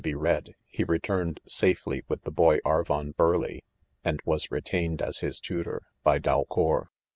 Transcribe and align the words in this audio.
;be 0.03 0.15
red, 0.15 0.55
he 0.67 0.83
returned 0.83 1.39
safely 1.47 2.03
with 2.07 2.23
the 2.23 2.31
boy 2.31 2.57
Arvom 2.65 3.15
Burleigh, 3.15 3.59
and 4.03 4.19
was 4.25 4.49
retained' 4.49 4.99
as 4.99 5.19
[his 5.19 5.39
tutor,.: 5.39 5.83
by 6.01 6.17
Dalcour. 6.17 6.87